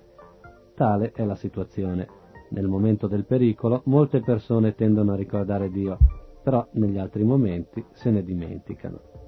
Tale 0.73 1.13
è 1.13 1.23
la 1.23 1.35
situazione. 1.35 2.23
Nel 2.55 2.69
momento 2.69 3.07
del 3.07 3.25
pericolo 3.25 3.81
molte 3.87 4.21
persone 4.21 4.75
tendono 4.75 5.11
a 5.11 5.17
ricordare 5.17 5.69
Dio, 5.69 5.97
però 6.41 6.65
negli 6.71 6.97
altri 6.97 7.25
momenti 7.25 7.83
se 7.91 8.09
ne 8.11 8.23
dimenticano. 8.23 9.24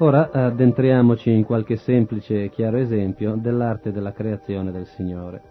Ora 0.00 0.30
addentriamoci 0.30 1.28
in 1.28 1.42
qualche 1.42 1.74
semplice 1.74 2.44
e 2.44 2.50
chiaro 2.50 2.76
esempio 2.76 3.34
dell'arte 3.34 3.90
della 3.90 4.12
creazione 4.12 4.70
del 4.70 4.86
Signore. 4.86 5.42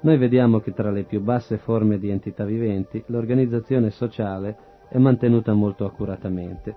Noi 0.00 0.18
vediamo 0.18 0.60
che 0.60 0.74
tra 0.74 0.90
le 0.90 1.04
più 1.04 1.22
basse 1.22 1.56
forme 1.56 1.98
di 1.98 2.10
entità 2.10 2.44
viventi 2.44 3.02
l'organizzazione 3.06 3.88
sociale 3.88 4.56
è 4.90 4.98
mantenuta 4.98 5.54
molto 5.54 5.86
accuratamente. 5.86 6.76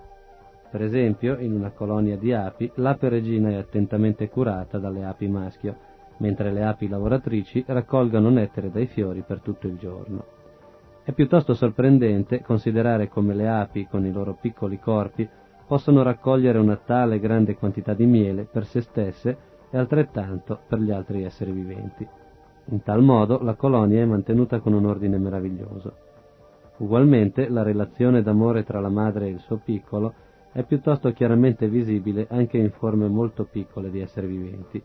Per 0.70 0.80
esempio, 0.80 1.36
in 1.38 1.52
una 1.52 1.68
colonia 1.68 2.16
di 2.16 2.32
api, 2.32 2.72
l'ape 2.76 3.10
regina 3.10 3.50
è 3.50 3.56
attentamente 3.56 4.30
curata 4.30 4.78
dalle 4.78 5.04
api 5.04 5.28
maschio, 5.28 5.76
mentre 6.18 6.50
le 6.50 6.64
api 6.64 6.88
lavoratrici 6.88 7.62
raccolgono 7.66 8.30
nettere 8.30 8.70
dai 8.70 8.86
fiori 8.86 9.20
per 9.20 9.40
tutto 9.40 9.66
il 9.66 9.76
giorno. 9.76 10.24
È 11.04 11.12
piuttosto 11.12 11.52
sorprendente 11.52 12.40
considerare 12.40 13.08
come 13.08 13.34
le 13.34 13.48
api, 13.48 13.86
con 13.86 14.06
i 14.06 14.12
loro 14.12 14.38
piccoli 14.40 14.78
corpi, 14.78 15.28
possono 15.66 16.02
raccogliere 16.02 16.58
una 16.58 16.76
tale 16.76 17.18
grande 17.18 17.56
quantità 17.56 17.92
di 17.92 18.06
miele 18.06 18.44
per 18.44 18.64
se 18.64 18.80
stesse 18.80 19.36
e 19.70 19.76
altrettanto 19.78 20.60
per 20.68 20.78
gli 20.78 20.90
altri 20.90 21.24
esseri 21.24 21.52
viventi. 21.52 22.06
In 22.66 22.82
tal 22.82 23.02
modo 23.02 23.40
la 23.42 23.54
colonia 23.54 24.02
è 24.02 24.04
mantenuta 24.04 24.60
con 24.60 24.72
un 24.72 24.86
ordine 24.86 25.18
meraviglioso. 25.18 25.94
Ugualmente 26.78 27.48
la 27.48 27.62
relazione 27.62 28.22
d'amore 28.22 28.64
tra 28.64 28.80
la 28.80 28.88
madre 28.88 29.26
e 29.26 29.30
il 29.30 29.40
suo 29.40 29.56
piccolo 29.56 30.12
è 30.52 30.62
piuttosto 30.62 31.12
chiaramente 31.12 31.68
visibile 31.68 32.26
anche 32.30 32.58
in 32.58 32.70
forme 32.70 33.08
molto 33.08 33.44
piccole 33.44 33.90
di 33.90 34.00
esseri 34.00 34.26
viventi. 34.26 34.82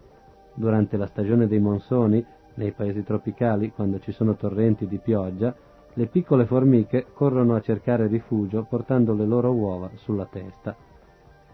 Durante 0.53 0.97
la 0.97 1.05
stagione 1.05 1.47
dei 1.47 1.59
monsoni, 1.59 2.23
nei 2.55 2.71
paesi 2.71 3.03
tropicali, 3.03 3.71
quando 3.71 3.99
ci 3.99 4.11
sono 4.11 4.35
torrenti 4.35 4.87
di 4.87 4.97
pioggia, 4.97 5.55
le 5.95 6.05
piccole 6.07 6.45
formiche 6.45 7.07
corrono 7.13 7.55
a 7.55 7.61
cercare 7.61 8.07
rifugio 8.07 8.63
portando 8.63 9.13
le 9.13 9.25
loro 9.25 9.51
uova 9.51 9.89
sulla 9.95 10.25
testa. 10.25 10.75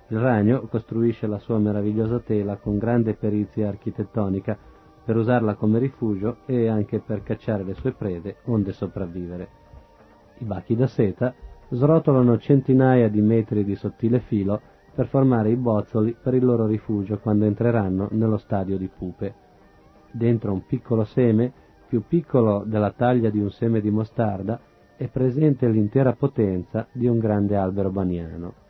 Il 0.10 0.20
ragno 0.20 0.62
costruisce 0.68 1.28
la 1.28 1.40
sua 1.40 1.58
meravigliosa 1.58 2.20
tela 2.20 2.58
con 2.58 2.78
grande 2.78 3.16
perizia 3.16 3.68
architettonica 3.68 4.58
per 5.04 5.16
usarla 5.16 5.56
come 5.56 5.80
rifugio 5.80 6.38
e 6.46 6.68
anche 6.68 7.00
per 7.00 7.24
cacciare 7.24 7.64
le 7.64 7.74
sue 7.74 7.94
prede 7.94 8.38
onde 8.46 8.74
sopravvivere. 8.74 9.50
I 10.40 10.46
bachi 10.46 10.76
da 10.76 10.88
seta 10.88 11.34
srotolano 11.70 12.38
centinaia 12.38 13.10
di 13.10 13.22
metri 13.22 13.64
di 13.64 13.76
sottile 13.76 14.20
filo 14.20 14.62
per 14.94 15.08
formare 15.08 15.50
i 15.50 15.56
bozzoli 15.56 16.16
per 16.22 16.34
il 16.34 16.46
loro 16.46 16.66
rifugio 16.66 17.20
quando 17.20 17.46
entreranno 17.46 18.08
nello 18.12 18.38
stadio 18.38 18.78
di 18.78 18.88
pupe. 18.88 19.34
Dentro 20.12 20.54
un 20.54 20.66
piccolo 20.66 21.04
seme 21.04 21.54
più 21.88 22.04
piccolo 22.08 22.64
della 22.66 22.92
taglia 22.92 23.30
di 23.30 23.40
un 23.40 23.50
seme 23.50 23.82
di 23.82 23.90
mostarda, 23.90 24.60
è 24.96 25.08
presente 25.08 25.68
l'intera 25.68 26.14
potenza 26.14 26.88
di 26.92 27.08
un 27.08 27.20
grande 27.20 27.56
albero 27.56 27.90
baniano. 27.90 28.67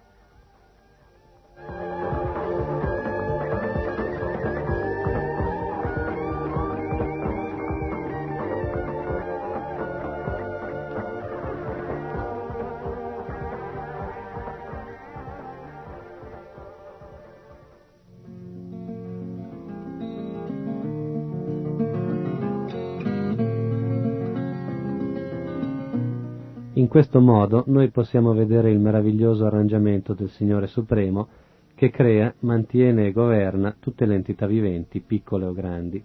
In 26.78 26.88
questo 26.88 27.20
modo 27.20 27.64
noi 27.68 27.90
possiamo 27.90 28.36
vedere 28.36 28.70
il 28.70 28.80
meraviglioso 28.80 29.48
arrangiamento 29.48 30.14
del 30.14 30.30
Signore 30.30 30.68
Supremo 30.68 31.28
che 31.74 31.90
crea, 31.90 32.32
mantiene 32.42 33.08
e 33.08 33.12
governa 33.12 33.76
tutte 33.80 34.06
le 34.06 34.14
entità 34.14 34.46
viventi, 34.46 35.00
piccole 35.00 35.46
o 35.46 35.54
grandi. 35.54 36.04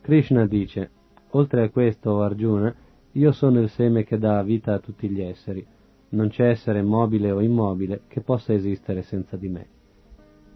Krishna 0.00 0.46
dice, 0.46 0.90
oltre 1.30 1.64
a 1.64 1.70
questo, 1.70 2.10
o 2.10 2.22
Arjuna, 2.22 2.72
io 3.10 3.32
sono 3.32 3.58
il 3.58 3.68
seme 3.70 4.04
che 4.04 4.18
dà 4.18 4.40
vita 4.44 4.74
a 4.74 4.78
tutti 4.78 5.08
gli 5.08 5.20
esseri, 5.20 5.66
non 6.10 6.28
c'è 6.28 6.46
essere 6.46 6.80
mobile 6.80 7.32
o 7.32 7.40
immobile 7.40 8.02
che 8.06 8.20
possa 8.20 8.52
esistere 8.52 9.02
senza 9.02 9.36
di 9.36 9.48
me. 9.48 9.66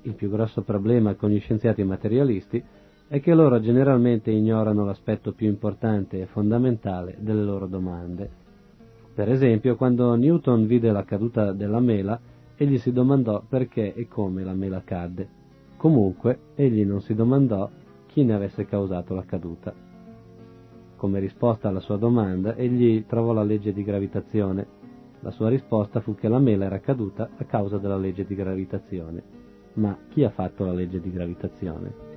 Il 0.02 0.14
più 0.14 0.30
grosso 0.30 0.62
problema 0.62 1.16
con 1.16 1.30
gli 1.30 1.40
scienziati 1.40 1.82
materialisti 1.82 2.62
è 3.08 3.18
che 3.18 3.34
loro 3.34 3.58
generalmente 3.58 4.30
ignorano 4.30 4.84
l'aspetto 4.84 5.32
più 5.32 5.48
importante 5.48 6.20
e 6.20 6.26
fondamentale 6.26 7.16
delle 7.18 7.42
loro 7.42 7.66
domande 7.66 8.41
per 9.14 9.30
esempio, 9.30 9.76
quando 9.76 10.14
Newton 10.14 10.66
vide 10.66 10.90
la 10.90 11.04
caduta 11.04 11.52
della 11.52 11.80
mela, 11.80 12.18
egli 12.56 12.78
si 12.78 12.92
domandò 12.92 13.42
perché 13.46 13.94
e 13.94 14.08
come 14.08 14.42
la 14.42 14.54
mela 14.54 14.82
cadde. 14.82 15.28
Comunque, 15.76 16.38
egli 16.54 16.84
non 16.84 17.02
si 17.02 17.14
domandò 17.14 17.68
chi 18.06 18.24
ne 18.24 18.34
avesse 18.34 18.64
causato 18.64 19.14
la 19.14 19.24
caduta. 19.24 19.74
Come 20.96 21.18
risposta 21.18 21.68
alla 21.68 21.80
sua 21.80 21.96
domanda, 21.96 22.54
egli 22.54 23.04
trovò 23.06 23.32
la 23.32 23.42
legge 23.42 23.72
di 23.72 23.82
gravitazione. 23.82 24.80
La 25.20 25.30
sua 25.30 25.48
risposta 25.48 26.00
fu 26.00 26.14
che 26.14 26.28
la 26.28 26.38
mela 26.38 26.64
era 26.64 26.80
caduta 26.80 27.28
a 27.36 27.44
causa 27.44 27.78
della 27.78 27.98
legge 27.98 28.24
di 28.24 28.34
gravitazione. 28.34 29.22
Ma 29.74 29.96
chi 30.08 30.24
ha 30.24 30.30
fatto 30.30 30.64
la 30.64 30.72
legge 30.72 31.00
di 31.00 31.10
gravitazione? 31.10 32.11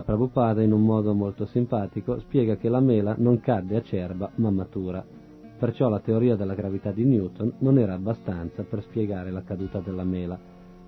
Srila 0.00 0.02
Prabhupada 0.02 0.62
in 0.62 0.72
un 0.72 0.82
modo 0.82 1.14
molto 1.14 1.46
simpatico 1.46 2.18
spiega 2.20 2.56
che 2.56 2.68
la 2.68 2.80
mela 2.80 3.14
non 3.18 3.40
cadde 3.40 3.76
acerba 3.76 4.30
ma 4.36 4.50
matura, 4.50 5.04
perciò 5.58 5.88
la 5.88 6.00
teoria 6.00 6.36
della 6.36 6.54
gravità 6.54 6.90
di 6.90 7.04
Newton 7.04 7.54
non 7.58 7.78
era 7.78 7.94
abbastanza 7.94 8.62
per 8.62 8.82
spiegare 8.82 9.30
la 9.30 9.42
caduta 9.42 9.80
della 9.80 10.04
mela. 10.04 10.38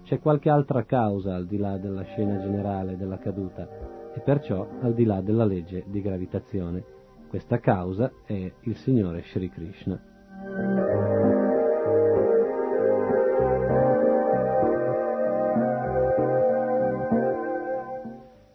C'è 0.05 0.19
qualche 0.19 0.51
altra 0.51 0.85
causa 0.85 1.35
al 1.35 1.47
di 1.47 1.59
là 1.59 1.77
della 1.79 2.03
scena 2.03 2.41
generale 2.41 2.97
della 2.97 3.19
caduta 3.19 3.69
e 4.15 4.21
perciò 4.21 4.67
al 4.81 4.95
di 4.95 5.05
là 5.05 5.21
della 5.21 5.45
legge 5.45 5.85
di 5.87 6.01
gravitazione. 6.01 6.83
Questa 7.29 7.59
causa 7.61 8.11
è 8.25 8.53
il 8.61 8.77
Signore 8.77 9.23
Sri 9.23 9.49
Krishna. 9.49 11.12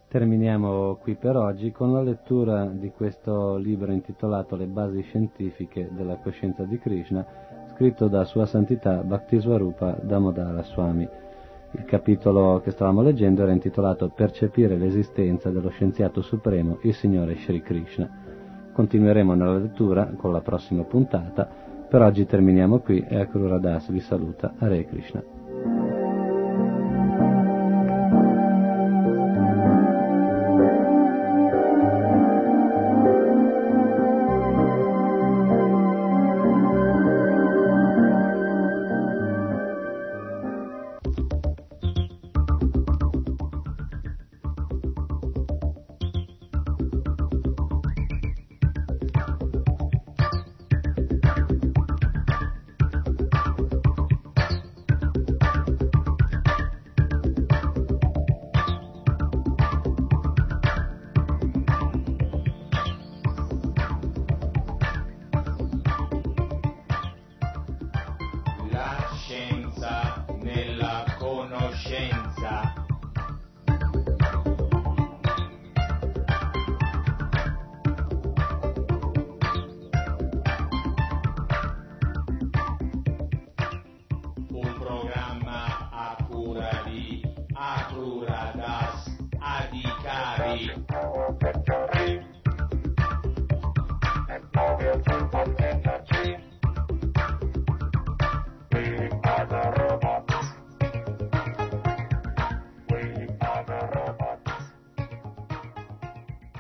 Terminiamo 0.09 0.95
qui 1.01 1.15
per 1.15 1.35
oggi 1.35 1.73
con 1.73 1.91
la 1.91 2.01
lettura 2.01 2.63
di 2.63 2.91
questo 2.91 3.57
libro 3.57 3.91
intitolato 3.91 4.55
Le 4.55 4.65
basi 4.65 5.01
scientifiche 5.01 5.89
della 5.91 6.15
coscienza 6.15 6.63
di 6.63 6.79
Krishna, 6.79 7.25
scritto 7.73 8.07
da 8.07 8.23
Sua 8.23 8.45
Santità 8.45 9.03
Bhaktiswarupa 9.03 9.99
Damodara 10.01 10.63
Swami. 10.63 11.05
Il 11.71 11.83
capitolo 11.83 12.61
che 12.63 12.71
stavamo 12.71 13.01
leggendo 13.01 13.41
era 13.41 13.51
intitolato 13.51 14.07
Percepire 14.07 14.77
l'esistenza 14.77 15.49
dello 15.49 15.69
scienziato 15.69 16.21
supremo, 16.21 16.79
il 16.83 16.93
Signore 16.93 17.35
Sri 17.35 17.61
Krishna. 17.61 18.09
Continueremo 18.71 19.33
nella 19.33 19.57
lettura 19.57 20.05
con 20.15 20.31
la 20.31 20.39
prossima 20.39 20.83
puntata. 20.83 21.49
Per 21.89 22.01
oggi 22.01 22.25
terminiamo 22.25 22.79
qui 22.79 23.05
e 23.05 23.19
Akrura 23.19 23.59
Das 23.59 23.91
vi 23.91 23.99
saluta. 23.99 24.53
Hare 24.57 24.85
Krishna. 24.85 25.36